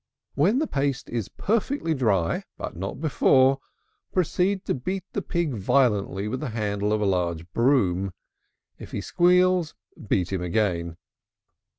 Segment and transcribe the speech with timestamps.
[0.33, 3.59] When the paste is perfectly dry, but not before,
[4.11, 8.11] proceed to beat the pig violently with the handle of a large broom.
[8.79, 9.75] If he squeals,
[10.07, 10.97] beat him again.